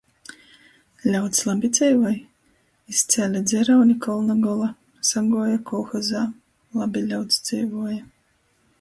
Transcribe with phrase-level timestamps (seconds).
[1.15, 2.15] Ļauds labi dzeivoj?
[2.95, 4.73] Izcēle dzerauni kolna gola,
[5.13, 6.27] saguoja kolhozā.
[6.83, 8.05] Labi ļauds dzeivuoja.